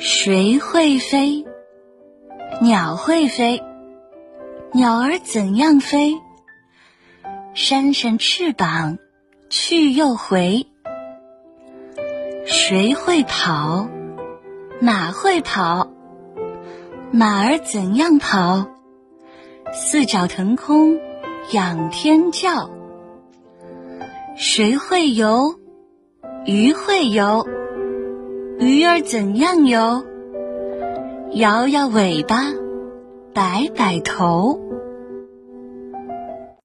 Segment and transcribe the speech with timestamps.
[0.00, 1.44] 谁会飞？
[2.62, 3.60] 鸟会飞。
[4.72, 6.14] 鸟儿怎样飞？
[7.52, 8.98] 扇扇翅膀，
[9.50, 10.64] 去又回。
[12.46, 13.88] 谁会跑？
[14.80, 15.90] 马会跑。
[17.10, 18.68] 马儿怎样跑？
[19.72, 20.96] 四脚腾空，
[21.50, 22.70] 仰天叫。
[24.36, 25.56] 谁会游？
[26.44, 27.44] 鱼会游。
[28.58, 30.04] 鱼儿怎样游？
[31.34, 32.42] 摇摇尾巴，
[33.32, 34.58] 摆摆头。